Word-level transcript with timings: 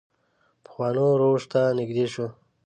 پخوانو 0.63 1.05
روش 1.21 1.43
ته 1.51 1.61
نږدې 1.77 2.05
شو. 2.13 2.27